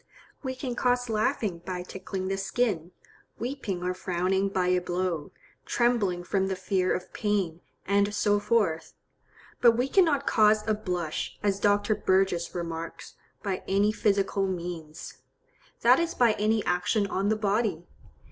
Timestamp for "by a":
4.49-4.81